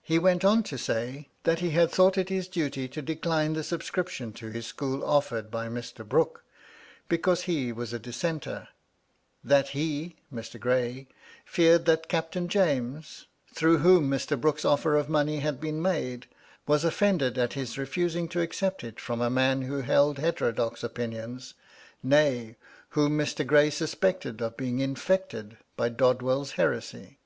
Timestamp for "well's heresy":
26.22-27.18